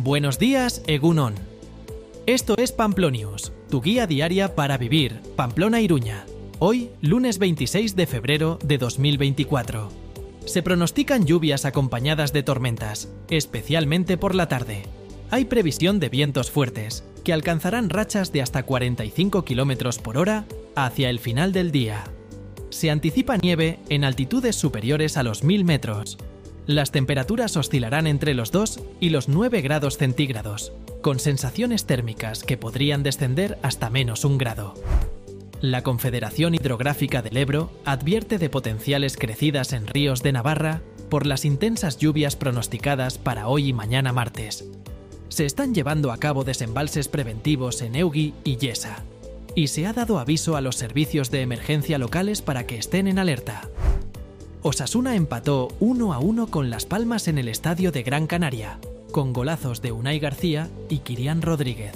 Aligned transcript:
Buenos 0.00 0.38
días, 0.38 0.80
Egunon. 0.86 1.34
Esto 2.26 2.54
es 2.56 2.70
Pamplonius, 2.70 3.50
tu 3.68 3.82
guía 3.82 4.06
diaria 4.06 4.54
para 4.54 4.78
vivir, 4.78 5.20
Pamplona-Iruña. 5.34 6.24
Hoy, 6.60 6.90
lunes 7.02 7.40
26 7.40 7.96
de 7.96 8.06
febrero 8.06 8.60
de 8.62 8.78
2024. 8.78 9.88
Se 10.46 10.62
pronostican 10.62 11.26
lluvias 11.26 11.64
acompañadas 11.64 12.32
de 12.32 12.44
tormentas, 12.44 13.08
especialmente 13.28 14.16
por 14.16 14.36
la 14.36 14.46
tarde. 14.46 14.84
Hay 15.32 15.46
previsión 15.46 15.98
de 15.98 16.10
vientos 16.10 16.52
fuertes, 16.52 17.02
que 17.24 17.32
alcanzarán 17.32 17.90
rachas 17.90 18.30
de 18.30 18.40
hasta 18.40 18.62
45 18.62 19.44
km 19.44 19.98
por 20.00 20.16
hora 20.16 20.44
hacia 20.76 21.10
el 21.10 21.18
final 21.18 21.52
del 21.52 21.72
día. 21.72 22.04
Se 22.70 22.92
anticipa 22.92 23.36
nieve 23.36 23.80
en 23.88 24.04
altitudes 24.04 24.54
superiores 24.54 25.16
a 25.16 25.24
los 25.24 25.42
1000 25.42 25.64
metros, 25.64 26.18
las 26.68 26.92
temperaturas 26.92 27.56
oscilarán 27.56 28.06
entre 28.06 28.34
los 28.34 28.52
2 28.52 28.80
y 29.00 29.08
los 29.08 29.26
9 29.26 29.62
grados 29.62 29.96
centígrados, 29.96 30.74
con 31.00 31.18
sensaciones 31.18 31.86
térmicas 31.86 32.44
que 32.44 32.58
podrían 32.58 33.02
descender 33.02 33.58
hasta 33.62 33.88
menos 33.88 34.26
un 34.26 34.36
grado. 34.36 34.74
La 35.62 35.82
Confederación 35.82 36.54
Hidrográfica 36.54 37.22
del 37.22 37.38
Ebro 37.38 37.72
advierte 37.86 38.36
de 38.36 38.50
potenciales 38.50 39.16
crecidas 39.16 39.72
en 39.72 39.86
ríos 39.86 40.22
de 40.22 40.32
Navarra 40.32 40.82
por 41.08 41.26
las 41.26 41.46
intensas 41.46 41.96
lluvias 41.96 42.36
pronosticadas 42.36 43.16
para 43.16 43.48
hoy 43.48 43.68
y 43.68 43.72
mañana 43.72 44.12
martes. 44.12 44.66
Se 45.30 45.46
están 45.46 45.74
llevando 45.74 46.12
a 46.12 46.18
cabo 46.18 46.44
desembalses 46.44 47.08
preventivos 47.08 47.80
en 47.80 47.96
Eugui 47.96 48.34
y 48.44 48.58
Yesa, 48.58 49.04
y 49.54 49.68
se 49.68 49.86
ha 49.86 49.94
dado 49.94 50.18
aviso 50.18 50.54
a 50.54 50.60
los 50.60 50.76
servicios 50.76 51.30
de 51.30 51.40
emergencia 51.40 51.96
locales 51.96 52.42
para 52.42 52.66
que 52.66 52.76
estén 52.76 53.08
en 53.08 53.18
alerta. 53.18 53.70
Osasuna 54.62 55.14
empató 55.14 55.68
1 55.78 56.12
a 56.12 56.18
1 56.18 56.48
con 56.48 56.68
Las 56.68 56.84
Palmas 56.84 57.28
en 57.28 57.38
el 57.38 57.46
estadio 57.46 57.92
de 57.92 58.02
Gran 58.02 58.26
Canaria, 58.26 58.80
con 59.12 59.32
golazos 59.32 59.80
de 59.82 59.92
Unai 59.92 60.18
García 60.18 60.68
y 60.88 60.98
Kirián 60.98 61.42
Rodríguez. 61.42 61.92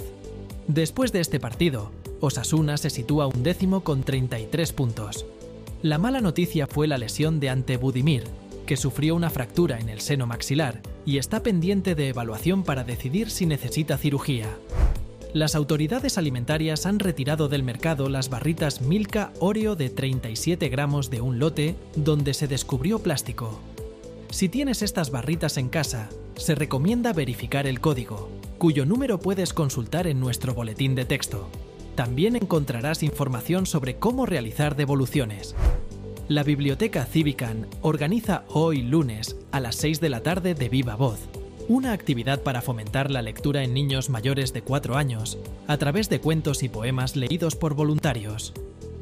Después 0.69 1.11
de 1.11 1.19
este 1.19 1.41
partido, 1.41 1.91
Osasuna 2.21 2.77
se 2.77 2.89
sitúa 2.89 3.27
un 3.27 3.43
décimo 3.43 3.83
con 3.83 4.03
33 4.03 4.71
puntos. 4.71 5.25
La 5.81 5.97
mala 5.97 6.21
noticia 6.21 6.65
fue 6.65 6.87
la 6.87 6.97
lesión 6.97 7.41
de 7.41 7.49
Ante 7.49 7.75
Budimir, 7.75 8.23
que 8.65 8.77
sufrió 8.77 9.13
una 9.15 9.29
fractura 9.29 9.77
en 9.79 9.89
el 9.89 9.99
seno 9.99 10.25
maxilar 10.25 10.79
y 11.05 11.17
está 11.17 11.43
pendiente 11.43 11.95
de 11.95 12.07
evaluación 12.07 12.63
para 12.63 12.85
decidir 12.85 13.29
si 13.29 13.45
necesita 13.45 13.97
cirugía 13.97 14.47
las 15.33 15.55
autoridades 15.55 16.19
alimentarias 16.19 16.85
han 16.85 16.99
retirado 16.99 17.49
del 17.49 17.63
mercado 17.63 18.07
las 18.07 18.29
barritas 18.29 18.81
Milka 18.81 19.33
Oreo 19.39 19.75
de 19.75 19.89
37 19.89 20.69
gramos 20.69 21.09
de 21.09 21.21
un 21.21 21.39
lote 21.39 21.75
donde 21.95 22.35
se 22.35 22.47
descubrió 22.47 22.99
plástico. 22.99 23.59
Si 24.29 24.47
tienes 24.47 24.83
estas 24.83 25.09
barritas 25.09 25.57
en 25.57 25.69
casa, 25.69 26.09
se 26.35 26.53
recomienda 26.53 27.13
verificar 27.13 27.65
el 27.65 27.81
código, 27.81 28.29
cuyo 28.59 28.85
número 28.85 29.19
puedes 29.19 29.53
consultar 29.53 30.05
en 30.05 30.19
nuestro 30.19 30.53
boletín 30.53 30.93
de 30.93 31.05
texto. 31.05 31.49
También 31.95 32.35
encontrarás 32.35 33.01
información 33.01 33.65
sobre 33.65 33.97
cómo 33.97 34.27
realizar 34.27 34.75
devoluciones. 34.75 35.55
La 36.27 36.43
Biblioteca 36.43 37.05
Civican 37.05 37.67
organiza 37.81 38.43
hoy 38.49 38.83
lunes 38.83 39.35
a 39.51 39.59
las 39.59 39.75
6 39.77 39.99
de 39.99 40.09
la 40.09 40.21
tarde 40.21 40.53
de 40.53 40.69
viva 40.69 40.95
voz 40.95 41.19
una 41.67 41.93
actividad 41.93 42.41
para 42.41 42.61
fomentar 42.61 43.11
la 43.11 43.21
lectura 43.21 43.63
en 43.63 43.73
niños 43.73 44.09
mayores 44.09 44.53
de 44.53 44.61
4 44.61 44.97
años, 44.97 45.37
a 45.67 45.77
través 45.77 46.09
de 46.09 46.19
cuentos 46.19 46.63
y 46.63 46.69
poemas 46.69 47.15
leídos 47.15 47.55
por 47.55 47.73
voluntarios. 47.73 48.53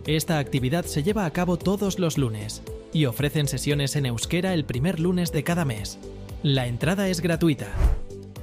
Esta 0.05 0.39
actividad 0.39 0.85
se 0.85 1.03
lleva 1.03 1.25
a 1.25 1.31
cabo 1.31 1.57
todos 1.57 1.99
los 1.99 2.17
lunes 2.17 2.61
y 2.93 3.05
ofrecen 3.05 3.47
sesiones 3.47 3.95
en 3.95 4.05
euskera 4.05 4.53
el 4.53 4.65
primer 4.65 4.99
lunes 4.99 5.31
de 5.31 5.43
cada 5.43 5.65
mes. 5.65 5.99
La 6.43 6.67
entrada 6.67 7.07
es 7.07 7.21
gratuita. 7.21 7.67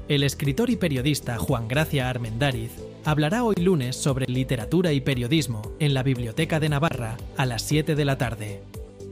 El 0.08 0.22
escritor 0.22 0.70
y 0.70 0.76
periodista 0.76 1.36
Juan 1.36 1.68
Gracia 1.68 2.08
Armendáriz 2.08 2.70
hablará 3.04 3.44
hoy 3.44 3.56
lunes 3.56 3.96
sobre 3.96 4.26
literatura 4.26 4.92
y 4.92 5.00
periodismo 5.00 5.62
en 5.80 5.94
la 5.94 6.02
Biblioteca 6.02 6.60
de 6.60 6.68
Navarra 6.68 7.16
a 7.36 7.44
las 7.44 7.62
7 7.62 7.94
de 7.94 8.04
la 8.04 8.18
tarde. 8.18 8.62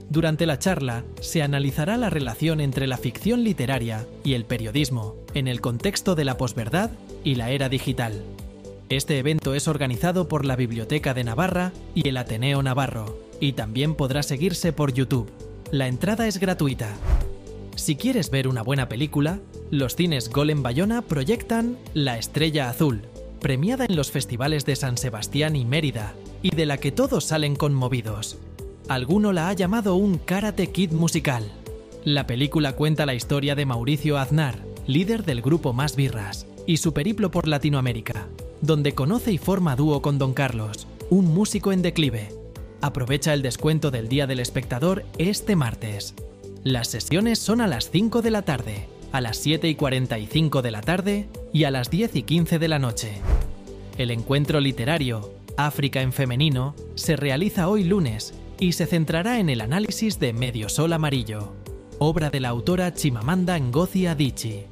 Durante 0.08 0.46
la 0.46 0.58
charla 0.58 1.04
se 1.20 1.42
analizará 1.42 1.96
la 1.96 2.10
relación 2.10 2.60
entre 2.60 2.86
la 2.86 2.96
ficción 2.96 3.42
literaria 3.42 4.06
y 4.24 4.34
el 4.34 4.44
periodismo 4.44 5.16
en 5.34 5.48
el 5.48 5.60
contexto 5.60 6.14
de 6.14 6.24
la 6.24 6.36
posverdad 6.36 6.90
y 7.24 7.34
la 7.34 7.50
era 7.50 7.68
digital. 7.68 8.22
Este 8.88 9.18
evento 9.18 9.54
es 9.54 9.66
organizado 9.66 10.28
por 10.28 10.44
la 10.44 10.54
Biblioteca 10.54 11.12
de 11.12 11.24
Navarra 11.24 11.72
y 11.94 12.08
el 12.08 12.16
Ateneo 12.16 12.62
Navarro, 12.62 13.18
y 13.40 13.52
también 13.52 13.96
podrá 13.96 14.22
seguirse 14.22 14.72
por 14.72 14.92
YouTube. 14.92 15.28
La 15.72 15.88
entrada 15.88 16.28
es 16.28 16.38
gratuita. 16.38 16.94
Si 17.74 17.96
quieres 17.96 18.30
ver 18.30 18.46
una 18.46 18.62
buena 18.62 18.88
película, 18.88 19.40
los 19.72 19.96
cines 19.96 20.30
Golem 20.30 20.62
Bayona 20.62 21.02
proyectan 21.02 21.76
La 21.94 22.16
Estrella 22.16 22.70
Azul, 22.70 23.02
premiada 23.40 23.86
en 23.86 23.96
los 23.96 24.12
festivales 24.12 24.64
de 24.64 24.76
San 24.76 24.96
Sebastián 24.98 25.56
y 25.56 25.64
Mérida, 25.64 26.14
y 26.42 26.54
de 26.54 26.64
la 26.64 26.78
que 26.78 26.92
todos 26.92 27.24
salen 27.24 27.56
conmovidos. 27.56 28.38
Alguno 28.88 29.32
la 29.32 29.48
ha 29.48 29.52
llamado 29.52 29.96
un 29.96 30.16
Karate 30.16 30.68
Kid 30.68 30.92
musical. 30.92 31.50
La 32.04 32.28
película 32.28 32.74
cuenta 32.74 33.04
la 33.04 33.14
historia 33.14 33.56
de 33.56 33.66
Mauricio 33.66 34.16
Aznar, 34.16 34.60
líder 34.86 35.24
del 35.24 35.42
grupo 35.42 35.72
Más 35.72 35.96
Birras, 35.96 36.46
y 36.68 36.76
su 36.76 36.94
periplo 36.94 37.32
por 37.32 37.48
Latinoamérica, 37.48 38.28
donde 38.60 38.94
conoce 38.94 39.32
y 39.32 39.38
forma 39.38 39.74
dúo 39.74 40.02
con 40.02 40.18
Don 40.18 40.34
Carlos, 40.34 40.86
un 41.10 41.26
músico 41.26 41.72
en 41.72 41.82
declive. 41.82 42.28
Aprovecha 42.80 43.34
el 43.34 43.42
descuento 43.42 43.90
del 43.90 44.08
Día 44.08 44.28
del 44.28 44.38
Espectador 44.38 45.04
este 45.18 45.56
martes. 45.56 46.14
Las 46.62 46.86
sesiones 46.86 47.40
son 47.40 47.60
a 47.60 47.66
las 47.66 47.90
5 47.90 48.22
de 48.22 48.30
la 48.30 48.42
tarde, 48.42 48.86
a 49.10 49.20
las 49.20 49.36
7 49.38 49.68
y 49.68 49.74
45 49.74 50.62
de 50.62 50.70
la 50.70 50.80
tarde 50.80 51.28
y 51.52 51.64
a 51.64 51.72
las 51.72 51.90
10 51.90 52.14
y 52.14 52.22
15 52.22 52.60
de 52.60 52.68
la 52.68 52.78
noche. 52.78 53.14
El 53.98 54.12
encuentro 54.12 54.60
literario, 54.60 55.32
África 55.56 56.02
en 56.02 56.12
Femenino, 56.12 56.76
se 56.94 57.16
realiza 57.16 57.68
hoy 57.68 57.82
lunes 57.82 58.32
y 58.58 58.72
se 58.72 58.86
centrará 58.86 59.38
en 59.38 59.48
el 59.48 59.60
análisis 59.60 60.18
de 60.18 60.32
Medio 60.32 60.68
Sol 60.68 60.92
Amarillo, 60.92 61.52
obra 61.98 62.30
de 62.30 62.40
la 62.40 62.48
autora 62.48 62.92
Chimamanda 62.94 63.58
Ngozi 63.58 64.06
Adichie. 64.06 64.66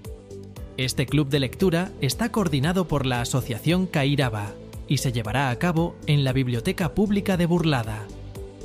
Este 0.77 1.06
club 1.06 1.28
de 1.28 1.41
lectura 1.41 1.93
está 2.00 2.31
coordinado 2.33 2.89
por 2.89 3.06
la 3.06 3.21
Asociación 3.21 3.87
Cairaba 3.87 4.53
y 4.89 4.99
se 4.99 5.12
llevará 5.12 5.50
a 5.50 5.59
cabo 5.59 5.95
en 6.06 6.25
la 6.25 6.33
Biblioteca 6.33 6.95
Pública 6.95 7.37
de 7.37 7.47
Burlada. 7.47 8.06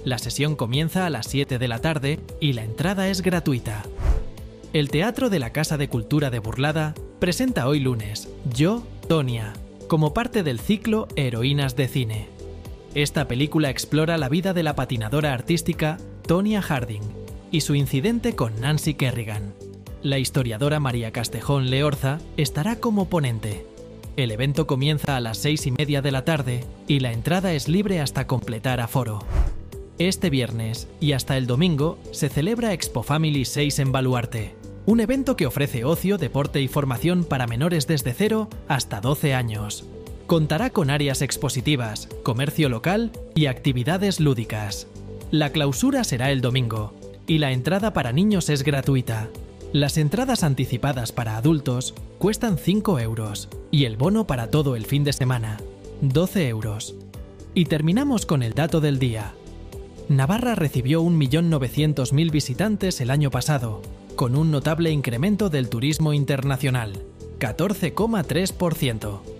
La 0.05 0.17
sesión 0.17 0.55
comienza 0.55 1.05
a 1.05 1.09
las 1.09 1.27
7 1.27 1.59
de 1.59 1.67
la 1.67 1.79
tarde 1.79 2.19
y 2.39 2.53
la 2.53 2.63
entrada 2.63 3.09
es 3.09 3.21
gratuita. 3.21 3.83
El 4.73 4.89
Teatro 4.89 5.29
de 5.29 5.39
la 5.39 5.51
Casa 5.51 5.77
de 5.77 5.89
Cultura 5.89 6.29
de 6.29 6.39
Burlada 6.39 6.95
presenta 7.19 7.67
hoy 7.67 7.79
lunes 7.79 8.29
Yo, 8.53 8.83
Tonia, 9.07 9.53
como 9.87 10.13
parte 10.13 10.43
del 10.43 10.59
ciclo 10.59 11.07
Heroínas 11.15 11.75
de 11.75 11.87
Cine. 11.87 12.38
Esta 12.95 13.27
película 13.27 13.69
explora 13.69 14.17
la 14.17 14.29
vida 14.29 14.53
de 14.53 14.63
la 14.63 14.75
patinadora 14.75 15.33
artística 15.33 15.97
Tonya 16.25 16.61
Harding 16.61 17.03
y 17.51 17.61
su 17.61 17.75
incidente 17.75 18.35
con 18.35 18.59
Nancy 18.59 18.95
Kerrigan. 18.95 19.53
La 20.01 20.17
historiadora 20.17 20.79
María 20.79 21.11
Castejón 21.11 21.69
Leorza 21.69 22.19
estará 22.35 22.77
como 22.77 23.07
ponente. 23.09 23.65
El 24.17 24.31
evento 24.31 24.65
comienza 24.65 25.15
a 25.15 25.19
las 25.19 25.37
seis 25.37 25.67
y 25.67 25.71
media 25.71 26.01
de 26.01 26.11
la 26.11 26.25
tarde 26.25 26.63
y 26.87 26.99
la 26.99 27.13
entrada 27.13 27.53
es 27.53 27.67
libre 27.67 27.99
hasta 27.99 28.25
completar 28.25 28.79
aforo. 28.79 29.19
Este 29.99 30.29
viernes 30.31 30.87
y 30.99 31.11
hasta 31.11 31.37
el 31.37 31.45
domingo 31.45 31.99
se 32.11 32.29
celebra 32.29 32.73
Expo 32.73 33.03
Family 33.03 33.45
6 33.45 33.79
en 33.79 33.91
Baluarte, 33.91 34.55
un 34.85 34.99
evento 34.99 35.35
que 35.35 35.45
ofrece 35.45 35.83
ocio, 35.85 36.17
deporte 36.17 36.61
y 36.61 36.67
formación 36.67 37.23
para 37.23 37.45
menores 37.45 37.85
desde 37.85 38.13
0 38.13 38.49
hasta 38.67 38.99
12 38.99 39.35
años. 39.35 39.85
Contará 40.29 40.69
con 40.69 40.91
áreas 40.91 41.23
expositivas, 41.23 42.07
comercio 42.21 42.69
local 42.69 43.11
y 43.33 43.47
actividades 43.47 44.19
lúdicas. 44.19 44.85
La 45.31 45.51
clausura 45.51 46.03
será 46.03 46.29
el 46.29 46.41
domingo 46.41 46.93
y 47.25 47.39
la 47.39 47.51
entrada 47.51 47.93
para 47.93 48.11
niños 48.11 48.49
es 48.49 48.61
gratuita. 48.61 49.29
Las 49.73 49.97
entradas 49.97 50.43
anticipadas 50.43 51.11
para 51.11 51.35
adultos 51.35 51.95
cuestan 52.19 52.59
5 52.59 52.99
euros 52.99 53.49
y 53.71 53.85
el 53.85 53.97
bono 53.97 54.27
para 54.27 54.51
todo 54.51 54.75
el 54.75 54.85
fin 54.85 55.03
de 55.03 55.13
semana, 55.13 55.57
12 56.01 56.47
euros. 56.47 56.93
Y 57.55 57.65
terminamos 57.65 58.27
con 58.27 58.43
el 58.43 58.53
dato 58.53 58.81
del 58.81 58.99
día. 58.99 59.33
Navarra 60.09 60.53
recibió 60.53 61.01
1.900.000 61.01 62.29
visitantes 62.29 63.01
el 63.01 63.09
año 63.09 63.31
pasado, 63.31 63.81
con 64.15 64.35
un 64.35 64.51
notable 64.51 64.91
incremento 64.91 65.49
del 65.49 65.69
turismo 65.69 66.13
internacional, 66.13 67.01
14,3%. 67.39 69.38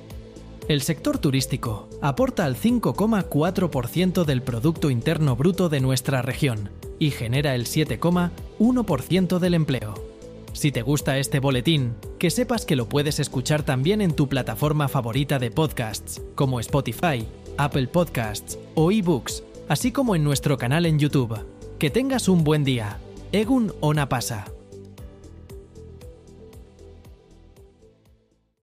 El 0.70 0.84
sector 0.84 1.18
turístico 1.18 1.90
aporta 2.00 2.46
al 2.46 2.56
5,4% 2.56 4.24
del 4.24 4.44
Producto 4.44 4.92
Interno 4.92 5.36
Bruto 5.36 5.68
de 5.68 5.80
nuestra 5.80 6.22
región 6.22 6.70
y 7.00 7.10
genera 7.10 7.56
el 7.56 7.66
7,1% 7.66 9.40
del 9.40 9.56
empleo. 9.56 9.96
Si 10.54 10.72
te 10.72 10.84
gusta 10.84 11.18
este 11.18 11.40
boletín, 11.40 11.96
que 12.20 12.30
sepas 12.30 12.68
que 12.68 12.76
lo 12.76 12.88
puedes 12.88 13.20
escuchar 13.20 13.64
también 13.64 14.00
en 14.00 14.14
tu 14.14 14.30
plataforma 14.30 14.88
favorita 14.88 15.40
de 15.40 15.50
podcasts, 15.50 16.22
como 16.36 16.60
Spotify, 16.60 17.26
Apple 17.58 17.88
Podcasts 17.88 18.60
o 18.76 18.92
eBooks, 18.92 19.44
así 19.70 19.92
como 19.92 20.16
en 20.16 20.24
nuestro 20.24 20.60
canal 20.60 20.86
en 20.86 21.00
YouTube. 21.00 21.36
Que 21.80 21.90
tengas 21.90 22.30
un 22.30 22.44
buen 22.44 22.64
día. 22.64 23.00
Egun 23.32 23.74
Ona 23.80 24.08
pasa. 24.08 24.46